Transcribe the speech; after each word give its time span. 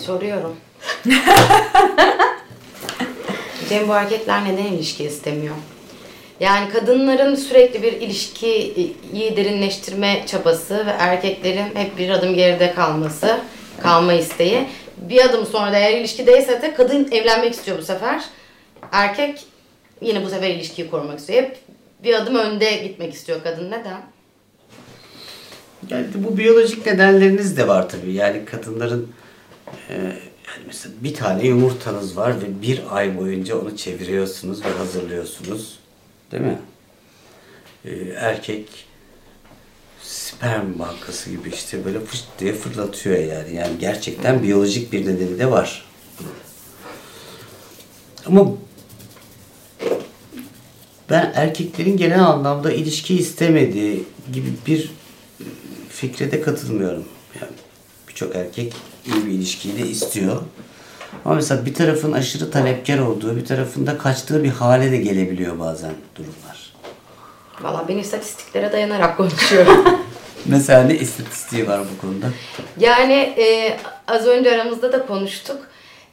Soruyorum. 0.00 0.56
Cem 3.68 3.88
bu 3.88 3.92
erkekler 3.92 4.44
neden 4.44 4.64
ilişki 4.64 5.04
istemiyor? 5.04 5.54
Yani 6.40 6.68
kadınların 6.68 7.34
sürekli 7.34 7.82
bir 7.82 7.92
ilişkiyi 7.92 9.36
derinleştirme 9.36 10.22
çabası 10.26 10.86
ve 10.86 10.90
erkeklerin 10.90 11.74
hep 11.74 11.98
bir 11.98 12.10
adım 12.10 12.34
geride 12.34 12.74
kalması, 12.74 13.40
kalma 13.82 14.12
isteği. 14.12 14.66
Bir 14.96 15.24
adım 15.24 15.46
sonra 15.46 15.72
da 15.72 15.76
eğer 15.76 16.00
ilişkideyse 16.00 16.62
de 16.62 16.74
kadın 16.74 17.08
evlenmek 17.12 17.54
istiyor 17.54 17.78
bu 17.78 17.82
sefer. 17.82 18.24
Erkek 18.92 19.44
yine 20.00 20.24
bu 20.24 20.28
sefer 20.28 20.50
ilişkiyi 20.50 20.90
korumak 20.90 21.18
istiyor. 21.18 21.42
Hep 21.42 21.56
bir 22.04 22.14
adım 22.14 22.34
önde 22.34 22.76
gitmek 22.76 23.14
istiyor 23.14 23.42
kadın. 23.44 23.70
Neden? 23.70 24.00
Yani 25.90 26.06
bu 26.14 26.38
biyolojik 26.38 26.86
nedenleriniz 26.86 27.56
de 27.56 27.68
var 27.68 27.88
tabii. 27.88 28.12
Yani 28.12 28.44
kadınların 28.44 29.12
mesela 30.66 30.94
bir 31.00 31.14
tane 31.14 31.46
yumurtanız 31.46 32.16
var 32.16 32.42
ve 32.42 32.62
bir 32.62 32.82
ay 32.90 33.18
boyunca 33.18 33.58
onu 33.58 33.76
çeviriyorsunuz 33.76 34.64
ve 34.64 34.70
hazırlıyorsunuz. 34.70 35.78
Değil 36.32 36.42
mi? 36.42 36.58
E, 37.84 37.90
erkek 38.16 38.68
sperm 40.02 40.78
bankası 40.78 41.30
gibi 41.30 41.48
işte 41.48 41.84
böyle 41.84 42.00
fışt 42.00 42.24
diye 42.38 42.52
fırlatıyor 42.52 43.18
yani. 43.18 43.54
Yani 43.54 43.78
gerçekten 43.78 44.42
biyolojik 44.42 44.92
bir 44.92 45.06
nedeni 45.06 45.38
de 45.38 45.50
var. 45.50 45.84
Ama 48.26 48.52
ben 51.10 51.32
erkeklerin 51.34 51.96
genel 51.96 52.24
anlamda 52.24 52.72
ilişki 52.72 53.18
istemediği 53.18 54.04
gibi 54.32 54.48
bir 54.66 54.90
fikre 55.88 56.32
de 56.32 56.40
katılmıyorum. 56.40 57.04
Yani 57.40 57.52
birçok 58.16 58.36
erkek 58.36 58.72
iyi 59.06 59.26
bir 59.26 59.30
ilişkiyi 59.30 59.78
de 59.78 59.86
istiyor. 59.86 60.42
Ama 61.24 61.34
mesela 61.34 61.66
bir 61.66 61.74
tarafın 61.74 62.12
aşırı 62.12 62.50
talepkar 62.50 62.98
olduğu, 62.98 63.36
bir 63.36 63.44
tarafında 63.44 63.98
kaçtığı 63.98 64.44
bir 64.44 64.48
hale 64.48 64.92
de 64.92 64.96
gelebiliyor 64.96 65.58
bazen 65.58 65.90
durumlar. 66.14 66.72
Valla 67.60 67.84
ben 67.88 67.98
istatistiklere 67.98 68.72
dayanarak 68.72 69.16
konuşuyorum. 69.16 69.84
Mesela 70.46 70.82
ne 70.82 70.94
istatistiği 70.94 71.68
var 71.68 71.80
bu 71.94 72.06
konuda? 72.06 72.26
Yani 72.78 73.34
e, 73.38 73.76
az 74.08 74.26
önce 74.26 74.54
aramızda 74.54 74.92
da 74.92 75.06
konuştuk. 75.06 75.58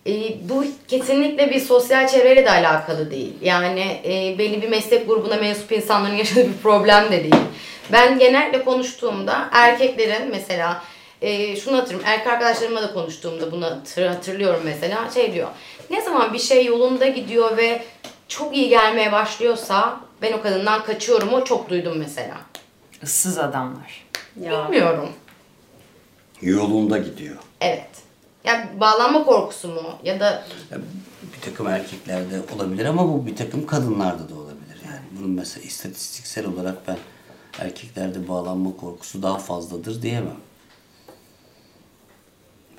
E, 0.08 0.12
bu 0.50 0.66
kesinlikle 0.88 1.50
bir 1.50 1.60
sosyal 1.60 2.08
çevreyle 2.08 2.46
de 2.46 2.52
alakalı 2.52 3.12
değil. 3.12 3.34
Yani 3.42 4.02
e, 4.06 4.38
belli 4.38 4.62
bir 4.62 4.70
meslek 4.70 5.08
grubuna 5.08 5.36
mensup 5.36 5.72
insanların 5.72 6.16
yaşadığı 6.16 6.48
bir 6.48 6.58
problem 6.64 7.12
de 7.12 7.24
değil. 7.24 7.44
Ben 7.92 8.20
genellikle 8.20 8.64
konuştuğumda 8.64 9.50
erkeklerin 9.52 10.30
mesela 10.30 10.84
e, 11.24 11.56
şunu 11.56 11.78
hatırlıyorum. 11.78 12.10
Erkek 12.10 12.28
arkadaşlarımla 12.28 12.82
da 12.82 12.94
konuştuğumda 12.94 13.52
bunu 13.52 13.66
hatır, 13.66 14.06
hatırlıyorum 14.06 14.62
mesela. 14.66 15.10
Şey 15.14 15.34
diyor. 15.34 15.48
Ne 15.90 16.02
zaman 16.02 16.34
bir 16.34 16.40
şey 16.40 16.66
yolunda 16.66 17.08
gidiyor 17.08 17.58
ve 17.58 17.84
çok 18.28 18.56
iyi 18.56 18.70
gelmeye 18.70 19.12
başlıyorsa 19.12 20.00
ben 20.22 20.34
o 20.34 20.42
kadından 20.42 20.84
kaçıyorum. 20.84 21.34
O 21.34 21.44
çok 21.44 21.70
duydum 21.70 21.98
mesela. 21.98 22.38
Issız 23.02 23.38
adamlar. 23.38 24.06
Bilmiyorum. 24.36 25.10
Yolunda 26.42 26.98
gidiyor. 26.98 27.38
Evet. 27.62 27.90
Yani 28.44 28.80
bağlanma 28.80 29.24
korkusu 29.24 29.68
mu? 29.68 29.82
Ya 30.04 30.20
da 30.20 30.44
bir 31.36 31.42
takım 31.42 31.68
erkeklerde 31.68 32.42
olabilir 32.56 32.86
ama 32.86 33.08
bu 33.08 33.26
bir 33.26 33.36
takım 33.36 33.66
kadınlarda 33.66 34.30
da 34.30 34.36
olabilir. 34.36 34.78
Yani 34.86 35.00
bunun 35.12 35.30
mesela 35.30 35.64
istatistiksel 35.64 36.46
olarak 36.48 36.88
ben 36.88 36.98
erkeklerde 37.60 38.28
bağlanma 38.28 38.78
korkusu 38.78 39.24
daha 39.24 39.38
fazladır 39.38 40.02
diyemem. 40.02 40.38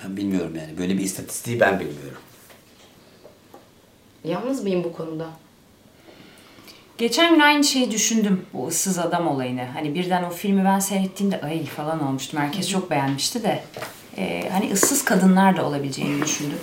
Ben 0.03 0.17
bilmiyorum 0.17 0.55
yani. 0.55 0.77
Böyle 0.77 0.97
bir 0.97 1.03
istatistiği 1.03 1.59
ben 1.59 1.79
bilmiyorum. 1.79 2.17
yalnız 4.23 4.63
mıyım 4.63 4.83
bu 4.83 4.93
konuda? 4.93 5.25
Geçen 6.97 7.33
gün 7.33 7.39
aynı 7.39 7.63
şeyi 7.63 7.91
düşündüm 7.91 8.45
bu 8.53 8.67
ıssız 8.67 8.99
adam 8.99 9.27
olayını. 9.27 9.65
Hani 9.73 9.95
birden 9.95 10.23
o 10.23 10.29
filmi 10.29 10.65
ben 10.65 10.79
seyrettiğimde 10.79 11.41
ay 11.41 11.65
falan 11.65 12.03
olmuştum. 12.03 12.39
Herkes 12.39 12.69
çok 12.69 12.91
beğenmişti 12.91 13.43
de. 13.43 13.63
Ee, 14.17 14.49
hani 14.51 14.71
ıssız 14.73 15.05
kadınlar 15.05 15.57
da 15.57 15.65
olabileceğini 15.65 16.21
düşündüm. 16.23 16.57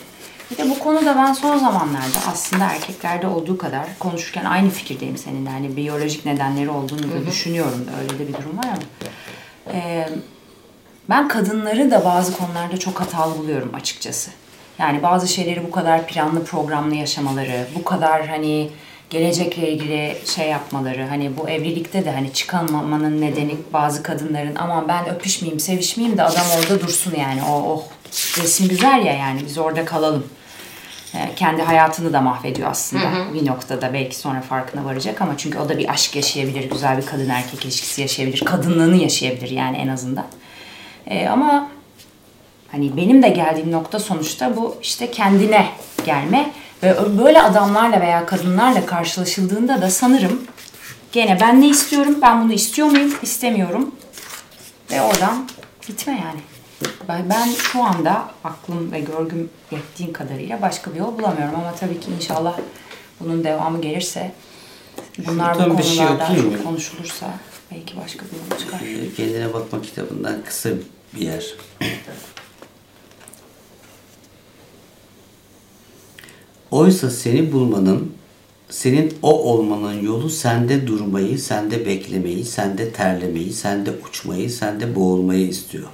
Bir 0.50 0.56
de 0.56 0.70
bu 0.70 0.78
konuda 0.78 1.16
ben 1.16 1.32
son 1.32 1.58
zamanlarda 1.58 2.18
aslında 2.32 2.64
erkeklerde 2.64 3.26
olduğu 3.26 3.58
kadar 3.58 3.86
konuşurken 3.98 4.44
aynı 4.44 4.70
fikirdeyim 4.70 5.18
seninle. 5.18 5.50
Hani 5.50 5.76
biyolojik 5.76 6.26
nedenleri 6.26 6.70
olduğunu 6.70 7.12
da 7.12 7.26
düşünüyorum. 7.26 7.86
Öyle 8.00 8.18
de 8.18 8.28
bir 8.28 8.32
durum 8.32 8.58
var 8.58 8.64
ama. 8.64 8.82
Ee, 9.72 10.08
ben 11.12 11.28
kadınları 11.28 11.90
da 11.90 12.04
bazı 12.04 12.36
konularda 12.36 12.76
çok 12.76 13.00
hatalı 13.00 13.38
buluyorum 13.38 13.74
açıkçası. 13.74 14.30
Yani 14.78 15.02
bazı 15.02 15.28
şeyleri 15.28 15.64
bu 15.64 15.70
kadar 15.70 16.06
planlı 16.06 16.44
programlı 16.44 16.94
yaşamaları, 16.94 17.66
bu 17.74 17.84
kadar 17.84 18.26
hani 18.26 18.70
gelecekle 19.10 19.72
ilgili 19.72 20.16
şey 20.34 20.48
yapmaları, 20.48 21.06
hani 21.06 21.36
bu 21.36 21.48
evlilikte 21.48 22.04
de 22.04 22.12
hani 22.12 22.32
çıkamamanın 22.32 23.20
nedeni 23.20 23.56
bazı 23.72 24.02
kadınların 24.02 24.54
aman 24.54 24.88
ben 24.88 25.08
öpüşmeyeyim, 25.08 25.60
sevişmeyeyim 25.60 26.18
de 26.18 26.22
adam 26.22 26.46
orada 26.58 26.80
dursun 26.80 27.14
yani. 27.20 27.42
O 27.42 27.52
oh 27.52 27.82
resim 28.42 28.68
güzel 28.68 29.06
ya 29.06 29.12
yani 29.12 29.40
biz 29.46 29.58
orada 29.58 29.84
kalalım. 29.84 30.26
Ee, 31.14 31.30
kendi 31.36 31.62
hayatını 31.62 32.12
da 32.12 32.20
mahvediyor 32.20 32.70
aslında 32.70 33.34
bir 33.34 33.46
noktada 33.46 33.92
belki 33.92 34.16
sonra 34.16 34.40
farkına 34.40 34.84
varacak 34.84 35.20
ama 35.20 35.34
çünkü 35.36 35.58
o 35.58 35.68
da 35.68 35.78
bir 35.78 35.88
aşk 35.88 36.16
yaşayabilir, 36.16 36.70
güzel 36.70 36.96
bir 36.96 37.06
kadın 37.06 37.28
erkek 37.28 37.64
ilişkisi 37.64 38.00
yaşayabilir, 38.00 38.44
kadınlığını 38.44 38.96
yaşayabilir 38.96 39.50
yani 39.50 39.76
en 39.76 39.88
azından. 39.88 40.26
Ee, 41.06 41.28
ama 41.28 41.68
hani 42.72 42.96
benim 42.96 43.22
de 43.22 43.28
geldiğim 43.28 43.72
nokta 43.72 43.98
sonuçta 43.98 44.56
bu 44.56 44.76
işte 44.82 45.10
kendine 45.10 45.68
gelme 46.04 46.50
ve 46.82 46.96
böyle 47.18 47.42
adamlarla 47.42 48.00
veya 48.00 48.26
kadınlarla 48.26 48.86
karşılaşıldığında 48.86 49.82
da 49.82 49.90
sanırım 49.90 50.42
gene 51.12 51.40
ben 51.40 51.60
ne 51.60 51.68
istiyorum, 51.68 52.18
ben 52.22 52.44
bunu 52.44 52.52
istiyor 52.52 52.88
muyum, 52.88 53.14
istemiyorum. 53.22 53.94
Ve 54.90 55.02
oradan 55.02 55.48
gitme 55.86 56.12
yani. 56.12 56.40
Ben, 57.08 57.30
ben 57.30 57.48
şu 57.52 57.82
anda 57.82 58.24
aklım 58.44 58.92
ve 58.92 59.00
görgüm 59.00 59.50
yettiğin 59.70 60.12
kadarıyla 60.12 60.62
başka 60.62 60.94
bir 60.94 60.98
yol 60.98 61.18
bulamıyorum 61.18 61.54
ama 61.54 61.74
tabii 61.80 62.00
ki 62.00 62.10
inşallah 62.20 62.58
bunun 63.20 63.44
devamı 63.44 63.80
gelirse 63.80 64.32
bunlar 65.18 65.54
bu 65.54 65.58
Şuradan 65.58 65.78
bir 65.78 65.82
şey 65.82 65.96
konularda 65.96 66.24
okuyayım 66.24 66.56
çok 66.56 66.64
konuşulursa 66.64 67.26
belki 67.74 67.96
başka 67.96 68.24
bir 68.24 68.54
yol 68.54 68.60
çıkar. 68.60 68.80
Ee, 68.80 69.14
Kendine 69.16 69.54
bakma 69.54 69.82
kitabından 69.82 70.44
kısa 70.44 70.70
bir 71.14 71.20
yer. 71.20 71.54
Oysa 76.70 77.10
seni 77.10 77.52
bulmanın, 77.52 78.12
senin 78.70 79.14
o 79.22 79.52
olmanın 79.52 80.02
yolu 80.02 80.30
sende 80.30 80.86
durmayı, 80.86 81.38
sende 81.38 81.86
beklemeyi, 81.86 82.44
sende 82.44 82.92
terlemeyi, 82.92 83.52
sende 83.52 83.90
uçmayı, 84.08 84.50
sende 84.50 84.94
boğulmayı 84.94 85.48
istiyor. 85.48 85.88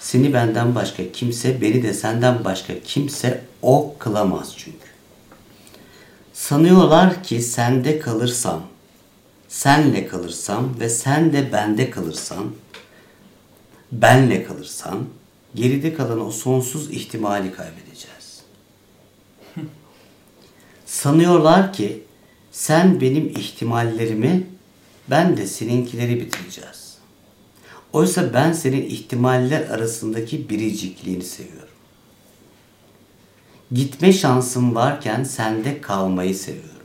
Seni 0.00 0.32
benden 0.32 0.74
başka 0.74 1.12
kimse, 1.12 1.60
beni 1.60 1.82
de 1.82 1.94
senden 1.94 2.44
başka 2.44 2.80
kimse 2.80 3.44
o 3.62 3.94
kılamaz 3.98 4.54
çünkü. 4.56 4.78
Sanıyorlar 6.32 7.22
ki 7.22 7.42
sende 7.42 7.98
kalırsam, 7.98 8.62
senle 9.52 10.06
kalırsam 10.06 10.80
ve 10.80 10.88
sen 10.88 11.32
de 11.32 11.52
bende 11.52 11.90
kalırsan, 11.90 12.52
benle 13.92 14.44
kalırsan, 14.44 15.04
geride 15.54 15.94
kalan 15.94 16.20
o 16.26 16.30
sonsuz 16.30 16.90
ihtimali 16.90 17.52
kaybedeceğiz. 17.52 18.42
Sanıyorlar 20.86 21.72
ki 21.72 22.02
sen 22.52 23.00
benim 23.00 23.26
ihtimallerimi, 23.28 24.46
ben 25.10 25.36
de 25.36 25.46
seninkileri 25.46 26.20
bitireceğiz. 26.20 26.98
Oysa 27.92 28.34
ben 28.34 28.52
senin 28.52 28.82
ihtimaller 28.82 29.60
arasındaki 29.70 30.48
biricikliğini 30.48 31.24
seviyorum. 31.24 31.68
Gitme 33.72 34.12
şansım 34.12 34.74
varken 34.74 35.24
sende 35.24 35.80
kalmayı 35.80 36.34
seviyorum. 36.34 36.81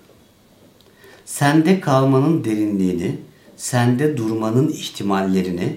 Sende 1.28 1.80
kalmanın 1.80 2.44
derinliğini, 2.44 3.16
sende 3.58 4.18
durmanın 4.18 4.68
ihtimallerini, 4.68 5.76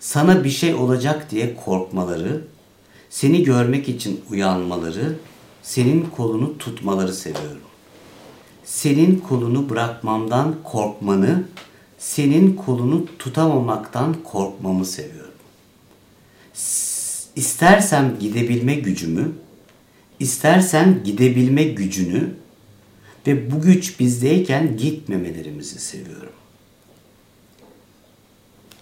sana 0.00 0.44
bir 0.44 0.50
şey 0.50 0.74
olacak 0.74 1.30
diye 1.30 1.56
korkmaları, 1.56 2.44
seni 3.10 3.44
görmek 3.44 3.88
için 3.88 4.20
uyanmaları, 4.30 5.16
senin 5.62 6.06
kolunu 6.16 6.58
tutmaları 6.58 7.14
seviyorum. 7.14 7.60
Senin 8.64 9.16
kolunu 9.28 9.70
bırakmamdan 9.70 10.54
korkmanı, 10.64 11.44
senin 11.98 12.56
kolunu 12.56 13.06
tutamamaktan 13.18 14.16
korkmamı 14.24 14.86
seviyorum. 14.86 15.34
İstersem 17.36 18.16
gidebilme 18.20 18.74
gücümü, 18.74 19.32
istersen 20.20 21.04
gidebilme 21.04 21.64
gücünü 21.64 22.34
ve 23.26 23.50
bu 23.50 23.60
güç 23.60 24.00
bizdeyken 24.00 24.76
gitmemelerimizi 24.76 25.78
seviyorum. 25.78 26.32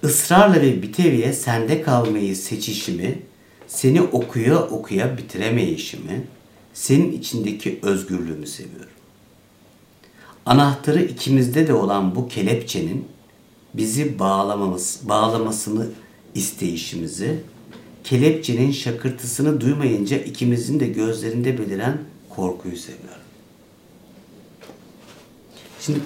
Israrla 0.03 0.63
ve 0.63 0.83
biteviye 0.83 1.33
sende 1.33 1.83
kalmayı 1.83 2.37
seçişimi, 2.37 3.19
Seni 3.67 4.03
okuya 4.03 4.63
okuya 4.63 5.19
bitiremeyişimi, 5.19 6.27
senin 6.75 7.13
içindeki 7.13 7.79
özgürlüğümü 7.83 8.47
seviyorum. 8.47 8.89
Anahtarı 10.47 11.03
ikimizde 11.03 11.67
de 11.67 11.75
olan 11.75 12.15
bu 12.15 12.29
kelepçenin 12.29 13.05
bizi 13.75 14.19
bağlamamız, 14.19 15.01
bağlamasını 15.03 15.87
isteyişimizi, 16.35 17.41
kelepçenin 18.05 18.73
şakırtısını 18.73 19.61
duymayınca 19.61 20.19
ikimizin 20.19 20.81
de 20.81 20.87
gözlerinde 20.87 21.59
beliren 21.59 21.99
korkuyu 22.29 22.77
seviyorum. 22.77 23.24
Şimdi 25.87 25.99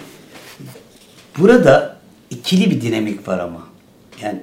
burada 1.38 1.96
ikili 2.30 2.70
bir 2.70 2.80
dinamik 2.80 3.28
var 3.28 3.38
ama. 3.38 3.66
Yani 4.22 4.42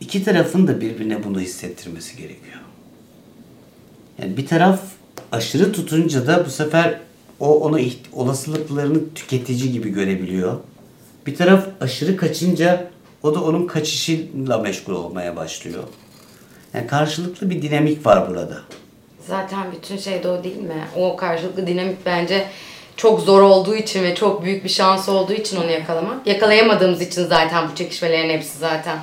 iki 0.00 0.24
tarafın 0.24 0.66
da 0.66 0.80
birbirine 0.80 1.24
bunu 1.24 1.40
hissettirmesi 1.40 2.16
gerekiyor. 2.16 2.58
Yani 4.18 4.36
bir 4.36 4.46
taraf 4.46 4.80
aşırı 5.32 5.72
tutunca 5.72 6.26
da 6.26 6.46
bu 6.46 6.50
sefer 6.50 6.98
o 7.40 7.78
iht- 7.78 8.12
olasılıklarını 8.12 9.14
tüketici 9.14 9.72
gibi 9.72 9.90
görebiliyor. 9.90 10.60
Bir 11.26 11.36
taraf 11.36 11.68
aşırı 11.80 12.16
kaçınca 12.16 12.90
o 13.22 13.34
da 13.34 13.44
onun 13.44 13.66
kaçışıyla 13.66 14.58
meşgul 14.58 14.94
olmaya 14.94 15.36
başlıyor. 15.36 15.82
Yani 16.74 16.86
karşılıklı 16.86 17.50
bir 17.50 17.62
dinamik 17.62 18.06
var 18.06 18.28
burada. 18.30 18.60
Zaten 19.28 19.72
bütün 19.72 19.96
şey 19.96 20.22
de 20.22 20.28
o 20.28 20.44
değil 20.44 20.56
mi? 20.62 20.84
O 20.96 21.16
karşılıklı 21.16 21.66
dinamik 21.66 22.06
bence 22.06 22.46
çok 22.96 23.20
zor 23.20 23.42
olduğu 23.42 23.74
için 23.74 24.02
ve 24.04 24.14
çok 24.14 24.44
büyük 24.44 24.64
bir 24.64 24.68
şans 24.68 25.08
olduğu 25.08 25.32
için 25.32 25.56
onu 25.56 25.70
yakalamak. 25.70 26.26
Yakalayamadığımız 26.26 27.00
için 27.02 27.26
zaten 27.26 27.68
bu 27.70 27.74
çekişmelerin 27.74 28.30
hepsi 28.30 28.58
zaten 28.58 28.98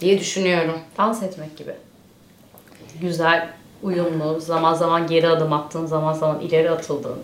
diye 0.00 0.20
düşünüyorum. 0.20 0.78
Dans 0.98 1.22
etmek 1.22 1.56
gibi. 1.56 1.74
Güzel, 3.00 3.48
uyumlu, 3.82 4.40
zaman 4.40 4.74
zaman 4.74 5.06
geri 5.06 5.28
adım 5.28 5.52
attığın, 5.52 5.86
zaman 5.86 6.12
zaman 6.12 6.40
ileri 6.40 6.70
atıldığın, 6.70 7.18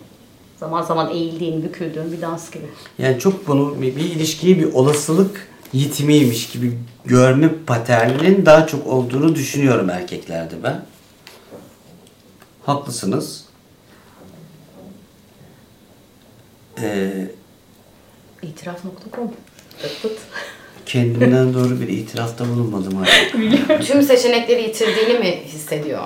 zaman 0.56 0.82
zaman 0.82 1.10
eğildiğin, 1.10 1.62
büküldüğün 1.62 2.12
bir 2.12 2.20
dans 2.20 2.50
gibi. 2.50 2.66
Yani 2.98 3.18
çok 3.18 3.48
bunu 3.48 3.82
bir, 3.82 3.96
bir 3.96 4.04
ilişkiyi 4.04 4.58
bir 4.58 4.72
olasılık 4.72 5.48
yitimiymiş 5.72 6.48
gibi 6.48 6.78
görme 7.04 7.50
paterninin 7.66 8.46
daha 8.46 8.66
çok 8.66 8.86
olduğunu 8.86 9.34
düşünüyorum 9.34 9.90
erkeklerde 9.90 10.54
ben. 10.62 10.82
Haklısınız. 12.66 13.49
Ee, 16.82 17.26
İtiraf.com 18.42 19.30
kendimden 20.86 21.54
doğru 21.54 21.80
bir 21.80 21.88
itirafta 21.88 22.48
bulunmadım 22.48 22.96
hala. 22.96 23.80
Tüm 23.80 24.02
seçenekleri 24.02 24.62
yitirdiğini 24.62 25.18
mi 25.18 25.40
hissediyor? 25.46 26.02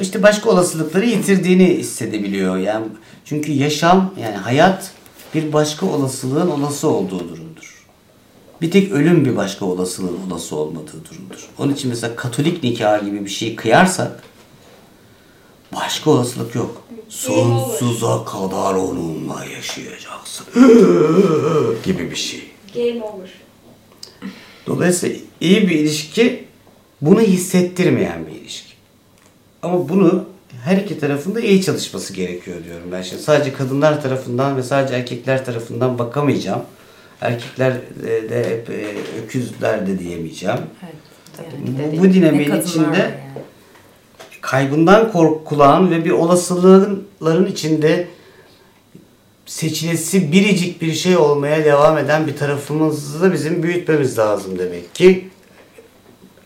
İşte 0.00 0.22
başka 0.22 0.50
olasılıkları 0.50 1.06
yitirdiğini 1.06 1.66
hissedebiliyor. 1.66 2.56
Yani 2.56 2.86
çünkü 3.24 3.52
yaşam 3.52 4.14
yani 4.20 4.36
hayat 4.36 4.90
bir 5.34 5.52
başka 5.52 5.86
olasılığın 5.86 6.50
olası 6.50 6.88
olduğu 6.88 7.28
durumdur. 7.28 7.86
Bir 8.60 8.70
tek 8.70 8.92
ölüm 8.92 9.24
bir 9.24 9.36
başka 9.36 9.64
olasılığın 9.64 10.18
olası 10.30 10.56
olmadığı 10.56 11.04
durumdur. 11.10 11.48
Onun 11.58 11.72
için 11.72 11.88
mesela 11.88 12.16
Katolik 12.16 12.62
nikahı 12.62 13.04
gibi 13.04 13.24
bir 13.24 13.30
şey 13.30 13.56
kıyarsak 13.56 14.22
başka 15.76 16.10
olasılık 16.10 16.54
yok. 16.54 16.82
Sonsuza 17.08 18.24
kadar 18.24 18.74
onunla 18.74 19.44
yaşayacaksın. 19.44 20.46
gibi 21.84 22.10
bir 22.10 22.16
şey. 22.16 22.44
Game 22.74 23.04
over. 23.04 23.30
Dolayısıyla 24.66 25.16
iyi 25.40 25.68
bir 25.68 25.78
ilişki 25.78 26.44
bunu 27.00 27.20
hissettirmeyen 27.20 28.26
bir 28.26 28.32
ilişki. 28.32 28.72
Ama 29.62 29.88
bunu 29.88 30.24
her 30.64 30.76
iki 30.76 30.98
tarafında 30.98 31.40
iyi 31.40 31.62
çalışması 31.62 32.12
gerekiyor 32.14 32.64
diyorum 32.64 32.88
ben. 32.92 33.02
Şimdi 33.02 33.22
sadece 33.22 33.52
kadınlar 33.52 34.02
tarafından 34.02 34.56
ve 34.56 34.62
sadece 34.62 34.94
erkekler 34.94 35.44
tarafından 35.44 35.98
bakamayacağım. 35.98 36.62
Erkekler 37.20 37.74
de, 38.02 38.30
de 38.30 38.38
hep 38.38 38.70
e, 38.70 38.86
öküzler 39.24 39.86
de 39.86 39.98
diyemeyeceğim. 39.98 40.60
Evet. 40.84 40.94
Tabii 41.36 41.98
Bu, 41.98 42.02
bu 42.02 42.12
dinamiğin 42.12 42.60
içinde 42.60 42.98
yani. 42.98 43.31
Kaybından 44.52 45.12
korkulan 45.12 45.90
ve 45.90 46.04
bir 46.04 46.10
olasılığların 46.10 47.46
içinde 47.46 48.08
seçilesi 49.46 50.32
biricik 50.32 50.82
bir 50.82 50.92
şey 50.92 51.16
olmaya 51.16 51.64
devam 51.64 51.98
eden 51.98 52.26
bir 52.26 52.36
tarafımızı 52.36 53.22
da 53.22 53.32
bizim 53.32 53.62
büyütmemiz 53.62 54.18
lazım 54.18 54.58
demek 54.58 54.94
ki. 54.94 55.28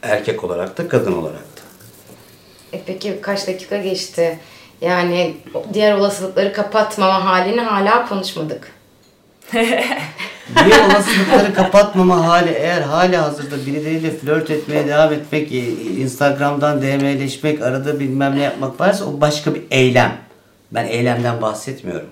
Erkek 0.02 0.44
olarak 0.44 0.78
da 0.78 0.88
kadın 0.88 1.12
olarak 1.12 1.34
da. 1.38 1.60
E 2.72 2.82
peki 2.86 3.18
kaç 3.20 3.46
dakika 3.46 3.76
geçti? 3.76 4.38
Yani 4.80 5.36
diğer 5.72 5.94
olasılıkları 5.94 6.52
kapatmama 6.52 7.24
halini 7.24 7.60
hala 7.60 8.08
konuşmadık. 8.08 8.72
Diğer 10.54 10.86
olasılıkları 10.86 11.54
kapatmama 11.54 12.26
hali 12.26 12.50
eğer 12.50 12.80
hala 12.80 13.22
hazırda 13.22 13.66
birileriyle 13.66 14.10
flört 14.10 14.50
etmeye 14.50 14.88
devam 14.88 15.12
etmek, 15.12 15.52
e, 15.52 15.58
Instagram'dan 16.00 16.82
DM'leşmek, 16.82 17.62
arada 17.62 18.00
bilmem 18.00 18.36
ne 18.36 18.42
yapmak 18.42 18.80
varsa 18.80 19.04
o 19.04 19.20
başka 19.20 19.54
bir 19.54 19.62
eylem. 19.70 20.16
Ben 20.72 20.84
eylemden 20.86 21.42
bahsetmiyorum. 21.42 22.06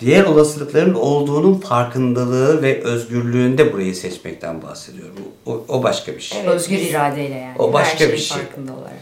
Diğer 0.00 0.24
olasılıkların 0.24 0.94
olduğunun 0.94 1.54
farkındalığı 1.60 2.62
ve 2.62 2.82
özgürlüğünde 2.82 3.72
burayı 3.72 3.96
seçmekten 3.96 4.62
bahsediyorum. 4.62 5.14
O, 5.46 5.64
o 5.68 5.82
başka 5.82 6.12
bir 6.14 6.20
şey. 6.20 6.40
Evet. 6.40 6.48
Özgür 6.50 6.78
iradeyle 6.78 7.34
yani. 7.34 7.54
O 7.58 7.72
başka 7.72 8.04
Her 8.04 8.12
bir 8.12 8.18
şey. 8.18 8.36
farkında 8.38 8.72
olarak. 8.72 8.92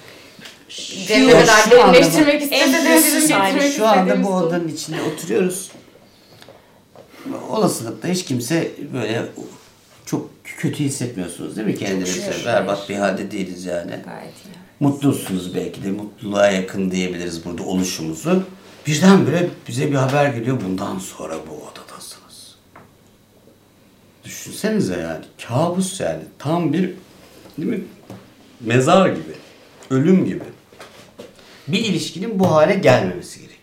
Cem 1.06 1.26
ne 1.26 1.31
Şu- 1.31 1.38
kadar 1.40 1.46
şu 1.70 1.82
anda 1.82 1.93
derinleştirmek 1.94 2.43
istese 2.43 2.84
de 2.84 2.96
bizim 2.96 3.28
getirmek 3.28 3.72
Şu 3.72 3.87
anda 3.88 4.22
bu 4.25 4.34
odanın 4.34 4.69
içinde 4.69 4.96
oturuyoruz. 5.02 5.70
Olasılıkla 7.50 8.08
hiç 8.08 8.25
kimse 8.25 8.70
böyle 8.93 9.26
çok 10.06 10.31
kötü 10.44 10.85
hissetmiyorsunuz 10.85 11.56
değil 11.56 11.67
mi 11.67 11.76
kendinizi? 11.76 12.12
şükür. 12.12 12.46
Berbat 12.46 12.88
bir 12.88 12.94
halde 12.96 13.31
değiliz 13.31 13.64
yani. 13.64 13.91
Gayet 13.91 14.35
iyi. 14.35 14.55
Mutlusunuz 14.81 15.55
belki 15.55 15.85
de. 15.85 15.91
Mutluluğa 15.91 16.50
yakın 16.50 16.91
diyebiliriz 16.91 17.44
burada 17.44 17.62
oluşumuzu. 17.62 18.43
Birdenbire 18.87 19.49
bize 19.69 19.91
bir 19.91 19.96
haber 19.96 20.26
geliyor. 20.26 20.61
Bundan 20.64 20.99
sonra 20.99 21.35
bu 21.50 21.52
odadasınız. 21.55 22.56
Düşünsenize 24.25 25.00
yani. 25.00 25.25
Kabus 25.49 26.00
yani. 26.00 26.23
Tam 26.38 26.73
bir 26.73 26.91
değil 27.58 27.69
mi? 27.69 27.85
Mezar 28.61 29.08
gibi. 29.08 29.35
Ölüm 29.91 30.25
gibi. 30.25 30.44
Bir 31.69 31.79
ilişkinin 31.79 32.38
bu 32.38 32.50
hale 32.50 32.75
gelmemesi 32.75 33.39
gerekiyor. 33.41 33.54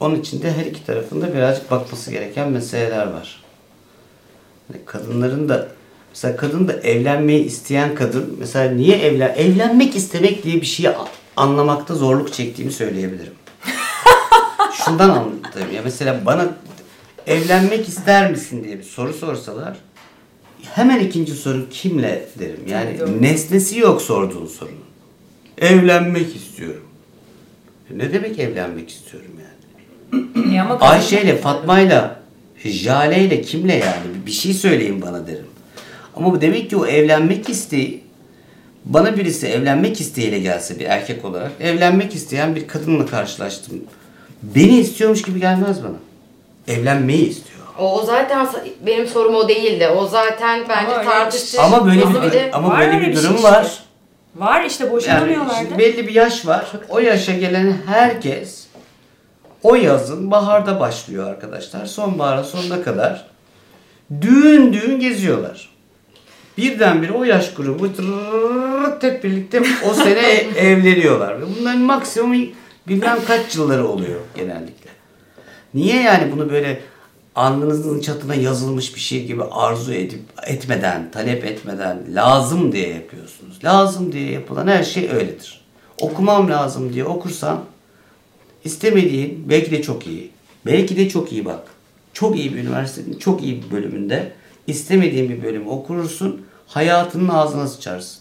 Onun 0.00 0.20
için 0.20 0.42
de 0.42 0.52
her 0.52 0.66
iki 0.66 0.86
tarafında 0.86 1.34
birazcık 1.34 1.70
bakması 1.70 2.10
gereken 2.10 2.50
meseleler 2.50 3.06
var. 3.06 3.42
Hani 4.68 4.84
kadınların 4.84 5.48
da 5.48 5.68
mesela 6.10 6.36
kadın 6.36 6.68
da 6.68 6.72
evlenmeyi 6.72 7.44
isteyen 7.44 7.94
kadın 7.94 8.36
mesela 8.38 8.70
niye 8.70 8.98
evlen 8.98 9.34
evlenmek 9.36 9.96
istemek 9.96 10.44
diye 10.44 10.60
bir 10.60 10.66
şeyi 10.66 10.90
anlamakta 11.36 11.94
zorluk 11.94 12.32
çektiğimi 12.32 12.72
söyleyebilirim. 12.72 13.32
Şundan 14.84 15.10
anladım 15.10 15.74
ya 15.74 15.82
mesela 15.84 16.26
bana 16.26 16.48
evlenmek 17.26 17.88
ister 17.88 18.30
misin 18.30 18.64
diye 18.64 18.78
bir 18.78 18.84
soru 18.84 19.12
sorsalar 19.12 19.76
hemen 20.62 21.00
ikinci 21.00 21.32
soru 21.32 21.68
kimle 21.70 22.28
derim. 22.38 22.60
Yani 22.68 22.98
doğru. 22.98 23.22
nesnesi 23.22 23.78
yok 23.78 24.02
sorduğun 24.02 24.46
sorunun. 24.46 24.88
Evlenmek 25.58 26.36
istiyorum. 26.36 26.84
Ne 27.90 28.12
demek 28.12 28.38
evlenmek 28.38 28.90
istiyorum 28.90 29.30
yani? 29.38 29.57
Ama 30.12 30.78
kadın- 30.78 30.92
Ayşe 30.92 31.20
ile 31.22 31.36
Fatma 31.36 31.80
ile 31.80 32.02
Jale 32.64 33.18
ile 33.20 33.42
kimle 33.42 33.72
yani 33.74 34.26
bir 34.26 34.30
şey 34.32 34.54
söyleyin 34.54 35.02
bana 35.02 35.26
derim. 35.26 35.46
Ama 36.16 36.32
bu 36.32 36.40
demek 36.40 36.70
ki 36.70 36.76
o 36.76 36.86
evlenmek 36.86 37.48
isteği 37.48 38.04
bana 38.84 39.16
birisi 39.16 39.46
evlenmek 39.46 40.00
isteğiyle 40.00 40.38
gelse 40.38 40.78
bir 40.78 40.84
erkek 40.84 41.24
olarak 41.24 41.52
evlenmek 41.60 42.14
isteyen 42.14 42.56
bir 42.56 42.68
kadınla 42.68 43.06
karşılaştım. 43.06 43.84
Beni 44.42 44.78
istiyormuş 44.80 45.22
gibi 45.22 45.40
gelmez 45.40 45.82
bana. 45.82 45.96
Evlenmeyi 46.76 47.28
istiyor. 47.28 47.58
O, 47.78 48.00
o 48.00 48.04
zaten 48.04 48.48
benim 48.86 49.06
sorum 49.06 49.34
o 49.34 49.48
değildi. 49.48 49.88
O 49.88 50.06
zaten 50.06 50.60
bence 50.68 50.92
öyle 50.92 51.04
tartışılır. 51.04 51.62
Ama 51.62 51.86
böyle 51.86 52.00
bir, 52.00 52.32
de- 52.32 52.50
ama 52.52 52.78
böyle 52.78 52.90
öyle 52.90 53.00
bir 53.00 53.06
bir 53.06 53.16
durum 53.16 53.34
şey 53.34 53.44
var. 53.44 53.64
işte. 53.64 53.82
Var 54.36 54.64
işte 54.64 54.84
Yani 54.84 54.92
boşanamıyorlardı. 54.92 55.54
şimdi 55.58 55.78
belli 55.78 56.08
bir 56.08 56.14
yaş 56.14 56.46
var. 56.46 56.66
O 56.88 56.98
yaşa 56.98 57.32
gelen 57.32 57.74
herkes 57.86 58.66
o 59.62 59.74
yazın 59.74 60.30
baharda 60.30 60.80
başlıyor 60.80 61.30
arkadaşlar. 61.30 61.86
Sonbahara 61.86 62.44
sonuna 62.44 62.82
kadar 62.82 63.26
düğün 64.20 64.72
düğün 64.72 65.00
geziyorlar. 65.00 65.68
Birdenbire 66.58 67.12
o 67.12 67.24
yaş 67.24 67.54
grubu 67.54 67.88
hep 69.00 69.24
birlikte 69.24 69.62
o 69.90 69.94
sene 69.94 70.28
evleniyorlar. 70.56 71.40
Ve 71.40 71.44
bunların 71.58 71.80
maksimum 71.80 72.48
bilmem 72.88 73.18
kaç 73.26 73.56
yılları 73.56 73.88
oluyor 73.88 74.20
genellikle. 74.34 74.90
Niye 75.74 76.02
yani 76.02 76.32
bunu 76.32 76.50
böyle 76.50 76.80
alnınızın 77.34 78.00
çatına 78.00 78.34
yazılmış 78.34 78.94
bir 78.94 79.00
şey 79.00 79.24
gibi 79.24 79.44
arzu 79.44 79.92
edip 79.92 80.22
etmeden, 80.46 81.10
talep 81.10 81.44
etmeden 81.44 81.98
lazım 82.08 82.72
diye 82.72 82.88
yapıyorsunuz. 82.88 83.64
Lazım 83.64 84.12
diye 84.12 84.30
yapılan 84.30 84.66
her 84.66 84.84
şey 84.84 85.10
öyledir. 85.10 85.60
Okumam 86.00 86.50
lazım 86.50 86.92
diye 86.92 87.04
okursan 87.04 87.60
istemediğin 88.64 89.44
belki 89.48 89.70
de 89.70 89.82
çok 89.82 90.06
iyi. 90.06 90.30
Belki 90.66 90.96
de 90.96 91.08
çok 91.08 91.32
iyi 91.32 91.44
bak. 91.44 91.62
Çok 92.12 92.38
iyi 92.38 92.54
bir 92.54 92.58
üniversitenin 92.58 93.18
çok 93.18 93.42
iyi 93.42 93.62
bir 93.62 93.70
bölümünde 93.70 94.32
istemediğin 94.66 95.28
bir 95.28 95.42
bölümü 95.42 95.68
okursun. 95.68 96.46
Hayatının 96.66 97.28
ağzına 97.28 97.66
sıçarsın. 97.66 98.20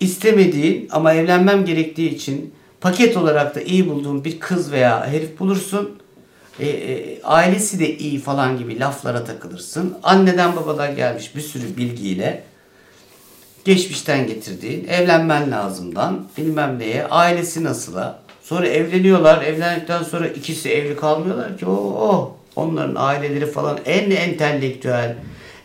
İstemediğin 0.00 0.88
ama 0.90 1.14
evlenmem 1.14 1.64
gerektiği 1.64 2.10
için 2.10 2.54
paket 2.80 3.16
olarak 3.16 3.54
da 3.54 3.60
iyi 3.60 3.90
bulduğun 3.90 4.24
bir 4.24 4.40
kız 4.40 4.72
veya 4.72 5.06
herif 5.06 5.38
bulursun. 5.38 5.98
E, 6.60 6.66
e, 6.68 7.22
ailesi 7.22 7.78
de 7.80 7.98
iyi 7.98 8.18
falan 8.18 8.58
gibi 8.58 8.80
laflara 8.80 9.24
takılırsın. 9.24 9.94
Anneden 10.02 10.56
babadan 10.56 10.96
gelmiş 10.96 11.36
bir 11.36 11.40
sürü 11.40 11.76
bilgiyle 11.76 12.44
geçmişten 13.64 14.26
getirdiğin, 14.26 14.88
evlenmen 14.88 15.50
lazımdan 15.50 16.26
bilmem 16.38 16.78
neye, 16.78 17.06
ailesi 17.06 17.64
nasıla. 17.64 18.22
Sonra 18.42 18.68
evleniyorlar. 18.68 19.42
Evlendikten 19.42 20.02
sonra 20.02 20.28
ikisi 20.28 20.70
evli 20.70 20.96
kalmıyorlar 20.96 21.58
ki. 21.58 21.66
O 21.66 22.36
onların 22.56 22.94
aileleri 22.94 23.46
falan 23.46 23.78
en 23.84 24.10
entelektüel, 24.10 25.16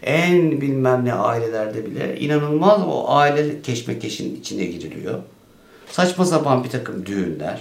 en 0.03 0.61
bilmem 0.61 1.05
ne 1.05 1.13
ailelerde 1.13 1.85
bile 1.85 2.19
inanılmaz 2.19 2.81
o 2.87 3.05
aile 3.07 3.61
keşmekeşin 3.61 4.35
içine 4.35 4.65
giriliyor. 4.65 5.19
Saçma 5.91 6.25
sapan 6.25 6.63
bir 6.63 6.69
takım 6.69 7.05
düğünler. 7.05 7.59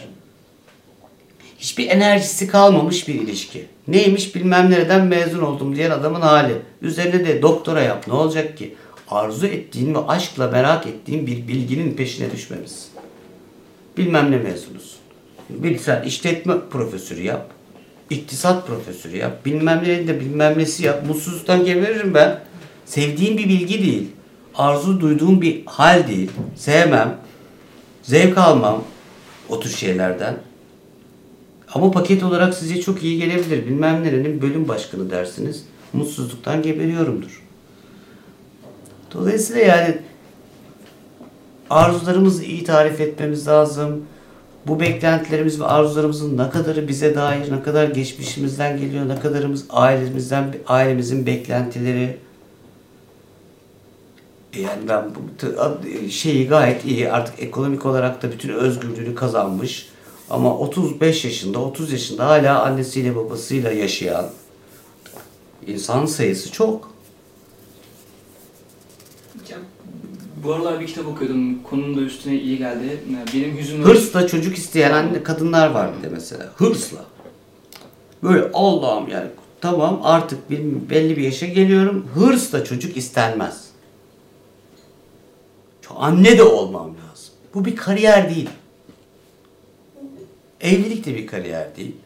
Hiçbir 1.59 1.89
enerjisi 1.89 2.47
kalmamış 2.47 3.09
bir 3.09 3.15
ilişki. 3.15 3.67
Neymiş 3.89 4.35
bilmem 4.35 4.71
nereden 4.71 5.07
mezun 5.07 5.43
oldum 5.43 5.77
diyen 5.77 5.91
adamın 5.91 6.21
hali. 6.21 6.55
Üzerine 6.83 7.27
de 7.27 7.43
doktora 7.43 7.83
yap 7.83 8.05
ne 8.07 8.15
olacak 8.15 8.59
ki? 8.59 8.75
Arzu 9.11 9.47
ettiğin 9.47 9.95
ve 9.95 9.99
aşkla 9.99 10.49
merak 10.49 10.87
ettiğin 10.87 11.27
bir 11.27 11.49
bilginin 11.49 11.95
peşine 11.95 12.31
düşmemiz. 12.31 12.89
Bilmem 13.97 14.31
ne 14.31 14.37
mezunusun. 14.37 14.99
Bilsen 15.51 16.03
işletme 16.03 16.55
profesörü 16.71 17.23
yap. 17.23 17.51
İktisat 18.11 18.67
profesörü 18.67 19.17
yap. 19.17 19.47
Bilmem 19.47 19.83
ne 19.85 20.09
de 20.09 20.21
bilmem 20.21 20.59
nesi 20.59 20.85
yap. 20.85 21.07
Mutsuzluktan 21.07 21.65
geberirim 21.65 22.15
ben. 22.15 22.41
Sevdiğim 22.87 23.39
bir 23.39 23.49
bilgi 23.49 23.83
değil. 23.83 24.09
Arzu 24.55 25.01
duyduğum 25.01 25.41
bir 25.41 25.67
hal 25.67 26.09
değil. 26.09 26.31
Sevmem. 26.57 27.19
Zevk 28.03 28.39
almam 28.39 28.85
o 29.49 29.61
tür 29.61 29.71
şeylerden. 29.71 30.37
Ama 31.75 31.91
paket 31.91 32.23
olarak 32.23 32.55
size 32.55 32.81
çok 32.81 33.03
iyi 33.03 33.19
gelebilir. 33.19 33.67
Bilmem 33.67 34.05
nerenin 34.05 34.43
bölüm 34.43 34.69
başkanı 34.69 35.11
dersiniz. 35.11 35.65
Mutsuzluktan 35.93 36.63
geberiyorumdur. 36.63 37.46
Dolayısıyla 39.13 39.63
yani 39.63 39.99
arzularımızı 41.71 42.45
iyi 42.45 42.65
tarif 42.65 43.01
etmemiz 43.01 43.49
lazım. 43.49 44.05
Bu 44.67 44.81
beklentilerimiz 44.81 45.61
ve 45.61 45.65
arzularımızın 45.65 46.39
ne 46.39 46.51
kadarı 46.51 46.89
bize 46.89 47.15
dair, 47.15 47.53
ne 47.53 47.63
kadar 47.63 47.89
geçmişimizden 47.89 48.79
geliyor, 48.79 49.09
ne 49.09 49.21
kadarımız 49.21 49.65
ailemizden, 49.71 50.55
ailemizin 50.67 51.27
beklentileri. 51.27 52.19
Yani 54.57 54.89
ben 54.89 55.05
bu 55.15 56.11
şeyi 56.11 56.49
gayet 56.49 56.85
iyi 56.85 57.13
artık 57.13 57.43
ekonomik 57.43 57.87
olarak 57.87 58.23
da 58.23 58.33
bütün 58.33 58.49
özgürlüğünü 58.49 59.15
kazanmış. 59.15 59.89
Ama 60.31 60.59
35 60.59 61.25
yaşında, 61.25 61.59
30 61.59 61.93
yaşında 61.93 62.27
hala 62.27 62.63
annesiyle 62.63 63.17
babasıyla 63.17 63.73
yaşayan 63.73 64.31
insan 65.67 66.07
sayısı 66.07 66.53
çok. 66.53 66.91
Ya, 69.51 69.59
bu 70.45 70.53
aralar 70.53 70.81
bir 70.81 70.87
kitap 70.87 71.07
okuyordum. 71.07 71.63
Konunun 71.63 71.97
da 71.97 72.01
üstüne 72.01 72.35
iyi 72.35 72.59
geldi. 72.59 73.01
Benim 73.35 73.59
hüzünlü... 73.59 73.85
Hırsla 73.85 74.27
çocuk 74.27 74.59
isteyen 74.59 74.93
anne 74.93 75.23
kadınlar 75.23 75.71
var 75.71 75.91
bir 75.99 76.03
de 76.03 76.09
mesela. 76.13 76.53
Hırsla. 76.57 77.05
Böyle 78.23 78.51
Allah'ım 78.55 79.09
yani 79.09 79.29
tamam 79.61 80.01
artık 80.03 80.51
bir, 80.51 80.91
belli 80.91 81.17
bir 81.17 81.23
yaşa 81.23 81.47
geliyorum. 81.47 82.07
Hırsla 82.15 82.65
çocuk 82.65 82.97
istenmez. 82.97 83.67
Çok 85.83 85.97
anne 86.01 86.39
de 86.39 86.43
olmam 86.43 86.87
lazım. 86.87 87.35
Bu 87.55 87.65
bir 87.65 87.77
kariyer 87.77 88.35
değil. 88.35 88.51
Evlilik 90.61 91.07
de 91.07 91.15
bir 91.15 91.27
kariyer 91.27 91.77
değil. 91.77 91.97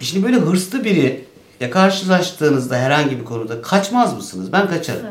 Şimdi 0.00 0.26
böyle 0.26 0.36
hırslı 0.36 0.84
biri 0.84 1.24
ya 1.60 1.70
karşılaştığınızda 1.70 2.76
herhangi 2.76 3.20
bir 3.20 3.24
konuda 3.24 3.62
kaçmaz 3.62 4.16
mısınız? 4.16 4.52
Ben 4.52 4.68
kaçarım. 4.68 5.06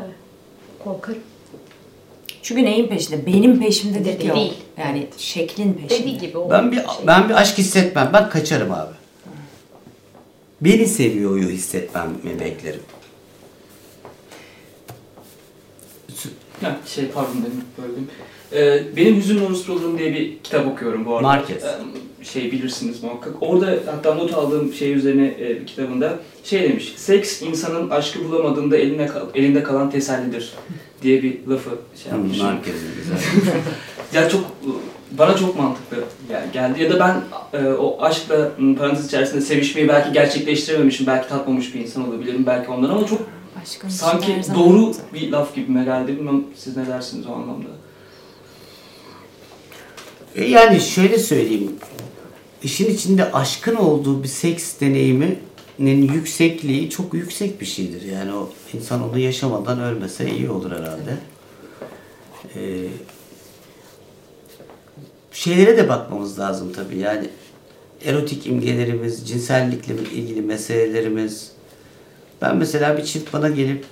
Korkarım. 0.84 1.22
Çünkü 2.46 2.64
neyin 2.64 2.86
peşinde? 2.86 3.26
Benim 3.26 3.60
peşimde 3.60 4.04
değil. 4.04 4.20
Değil. 4.20 4.34
Değil. 4.34 4.54
Yani 4.78 5.06
şeklin 5.18 5.72
peşinde. 5.74 6.00
Dediği 6.02 6.18
gibi 6.18 6.38
o 6.38 6.50
Ben 6.50 6.72
bir 6.72 6.76
şey. 6.76 6.84
ben 7.06 7.28
bir 7.28 7.34
aşk 7.34 7.58
hissetmem. 7.58 8.10
Ben 8.12 8.30
kaçarım 8.30 8.72
abi. 8.72 8.94
Beni 10.60 10.86
seviyor 10.86 11.38
hissetmemi 11.38 12.40
beklerim. 12.40 12.80
Ha, 16.60 16.76
şey 16.86 17.08
pardon 17.08 17.42
dedim 17.42 17.64
böldüm. 17.78 18.08
Ee, 18.52 18.82
benim 18.96 19.16
Hüzünlü 19.16 19.42
Unutulduğum 19.42 19.98
diye 19.98 20.12
bir 20.14 20.36
kitap 20.44 20.66
okuyorum 20.66 21.04
bu 21.06 21.14
arada. 21.16 21.28
Marquez. 21.28 21.64
Ee, 21.64 22.24
şey 22.24 22.52
bilirsiniz 22.52 23.02
muhakkak. 23.02 23.34
Orada 23.40 23.66
hatta 23.86 24.14
not 24.14 24.34
aldığım 24.34 24.72
şey 24.72 24.92
üzerine 24.92 25.26
e, 25.26 25.64
kitabında 25.64 26.14
şey 26.44 26.62
demiş. 26.62 26.92
Seks 26.96 27.42
insanın 27.42 27.90
aşkı 27.90 28.24
bulamadığında 28.24 28.76
eline 28.76 29.06
kal- 29.06 29.26
elinde 29.34 29.62
kalan 29.62 29.90
tesellidir 29.90 30.52
diye 31.02 31.22
bir 31.22 31.46
lafı 31.48 31.70
şey 32.02 32.12
yapmış. 32.12 32.40
Merkezin 32.42 32.88
güzel. 32.96 33.18
Ya 34.14 34.28
çok 34.28 34.40
bana 35.10 35.36
çok 35.36 35.56
mantıklı 35.58 35.96
yani 36.32 36.52
geldi 36.52 36.82
ya 36.82 36.90
da 36.90 37.00
ben 37.00 37.22
e, 37.60 37.68
o 37.72 38.02
aşkla 38.02 38.50
m, 38.58 38.74
parantez 38.76 39.06
içerisinde 39.06 39.40
sevişmeyi 39.40 39.88
belki 39.88 40.12
gerçekleştirememişim, 40.12 41.06
belki 41.06 41.28
tatmamış 41.28 41.74
bir 41.74 41.80
insan 41.80 42.08
olabilirim 42.08 42.44
belki 42.46 42.70
ondan 42.70 42.88
ama 42.90 43.06
çok 43.06 43.20
Aşkın 43.62 43.88
sanki 43.88 44.32
doğru 44.54 44.92
bir 45.14 45.30
laf 45.32 45.54
gibime 45.54 45.84
geldi. 45.84 46.16
Bilmem 46.16 46.44
siz 46.56 46.76
ne 46.76 46.86
dersiniz 46.86 47.26
o 47.26 47.32
anlamda. 47.32 47.68
E 50.36 50.44
yani 50.44 50.80
şöyle 50.80 51.18
söyleyeyim. 51.18 51.72
İşin 52.62 52.94
içinde 52.94 53.32
aşkın 53.32 53.76
olduğu 53.76 54.22
bir 54.22 54.28
seks 54.28 54.80
deneyiminin 54.80 56.12
yüksekliği 56.12 56.90
çok 56.90 57.14
yüksek 57.14 57.60
bir 57.60 57.66
şeydir. 57.66 58.02
Yani 58.02 58.32
o 58.32 58.52
insan 58.72 59.10
onu 59.10 59.18
yaşamadan 59.18 59.80
ölmese 59.80 60.30
iyi 60.30 60.50
olur 60.50 60.70
herhalde. 60.70 61.16
Ee, 62.54 62.88
şeylere 65.32 65.76
de 65.76 65.88
bakmamız 65.88 66.38
lazım 66.38 66.72
tabii. 66.72 66.98
Yani 66.98 67.28
erotik 68.04 68.46
imgelerimiz, 68.46 69.28
cinsellikle 69.28 69.94
ilgili 69.94 70.42
meselelerimiz. 70.42 71.52
Ben 72.42 72.56
mesela 72.56 72.98
bir 72.98 73.04
çift 73.04 73.32
bana 73.32 73.48
gelip 73.48 73.84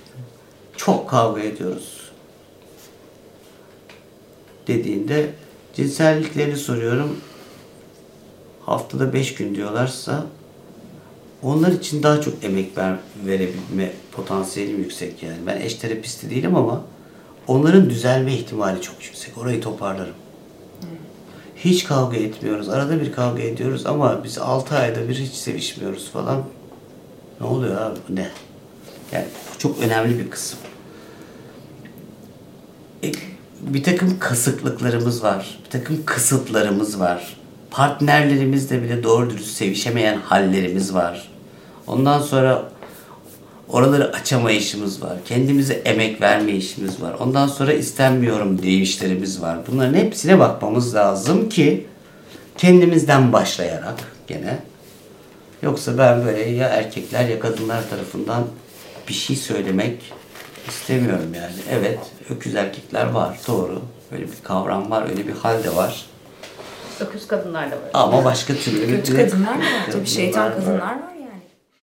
çok 0.77 1.09
kavga 1.09 1.41
ediyoruz 1.41 2.11
dediğinde 4.67 5.29
cinselliklerini 5.75 6.57
soruyorum. 6.57 7.17
Haftada 8.65 9.13
beş 9.13 9.35
gün 9.35 9.55
diyorlarsa 9.55 10.25
onlar 11.43 11.71
için 11.71 12.03
daha 12.03 12.21
çok 12.21 12.43
emek 12.43 12.77
ver, 12.77 12.95
verebilme 13.25 13.91
potansiyelim 14.11 14.77
yüksek 14.77 15.23
yani. 15.23 15.37
Ben 15.47 15.61
eş 15.61 15.75
terapisti 15.75 16.29
değilim 16.29 16.55
ama 16.55 16.81
onların 17.47 17.89
düzelme 17.89 18.33
ihtimali 18.33 18.81
çok 18.81 19.03
yüksek. 19.03 19.37
Orayı 19.37 19.61
toparlarım. 19.61 20.15
Hiç 21.55 21.83
kavga 21.83 22.17
etmiyoruz. 22.17 22.69
Arada 22.69 23.01
bir 23.01 23.11
kavga 23.11 23.43
ediyoruz 23.43 23.85
ama 23.85 24.23
biz 24.23 24.37
6 24.37 24.75
ayda 24.75 25.09
bir 25.09 25.15
hiç 25.15 25.33
sevişmiyoruz 25.33 26.09
falan. 26.09 26.43
Ne 27.41 27.47
oluyor 27.47 27.81
abi 27.81 27.99
bu 28.09 28.15
ne? 28.15 28.29
Yani 29.11 29.25
çok 29.57 29.79
önemli 29.79 30.19
bir 30.19 30.29
kısım. 30.29 30.59
E, 33.03 33.11
bir 33.61 33.83
takım 33.83 34.19
kasıklıklarımız 34.19 35.23
var. 35.23 35.59
Bir 35.65 35.69
takım 35.69 36.05
kısıtlarımız 36.05 36.99
var. 36.99 37.37
Partnerlerimizle 37.71 38.83
bile 38.83 39.03
doğru 39.03 39.29
dürüst 39.29 39.57
sevişemeyen 39.57 40.17
hallerimiz 40.17 40.93
var. 40.93 41.29
Ondan 41.87 42.21
sonra 42.21 42.63
oraları 43.69 44.13
açamayışımız 44.13 45.03
var. 45.03 45.17
Kendimize 45.25 45.73
emek 45.73 46.21
vermeyişimiz 46.21 47.01
var. 47.01 47.13
Ondan 47.19 47.47
sonra 47.47 47.73
istenmiyorum 47.73 48.61
deyişlerimiz 48.61 49.41
var. 49.41 49.57
Bunların 49.71 49.93
hepsine 49.93 50.39
bakmamız 50.39 50.95
lazım 50.95 51.49
ki 51.49 51.87
kendimizden 52.57 53.33
başlayarak 53.33 53.95
gene 54.27 54.59
Yoksa 55.65 55.97
ben 55.97 56.25
böyle 56.25 56.41
ya 56.49 56.67
erkekler 56.67 57.29
ya 57.29 57.39
kadınlar 57.39 57.89
tarafından 57.89 58.43
bir 59.07 59.13
şey 59.13 59.35
söylemek 59.35 60.13
istemiyorum 60.67 61.33
yani. 61.35 61.55
Evet, 61.71 61.99
öküz 62.29 62.55
erkekler 62.55 63.05
var, 63.05 63.39
doğru. 63.47 63.81
Öyle 64.11 64.23
bir 64.23 64.43
kavram 64.43 64.91
var, 64.91 65.09
öyle 65.09 65.27
bir 65.27 65.33
hal 65.33 65.63
de 65.63 65.75
var. 65.75 66.05
Öküz 66.99 67.27
kadınlar 67.27 67.71
da 67.71 67.75
var. 67.75 67.89
Ama 67.93 68.25
başka 68.25 68.53
türlü 68.55 68.85
Kötü 68.87 69.15
kadınlar 69.15 69.55
mı 69.55 69.59
var? 69.61 69.91
Tabii 69.91 70.07
şeytan 70.07 70.53
kadınlar 70.53 70.79
var 70.79 71.14